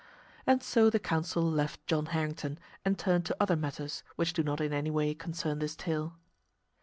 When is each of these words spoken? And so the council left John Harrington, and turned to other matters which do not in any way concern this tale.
And 0.47 0.63
so 0.63 0.89
the 0.89 0.97
council 0.97 1.43
left 1.43 1.85
John 1.85 2.07
Harrington, 2.07 2.57
and 2.83 2.97
turned 2.97 3.23
to 3.27 3.37
other 3.39 3.55
matters 3.55 4.01
which 4.15 4.33
do 4.33 4.41
not 4.41 4.59
in 4.59 4.73
any 4.73 4.89
way 4.89 5.13
concern 5.13 5.59
this 5.59 5.75
tale. 5.75 6.15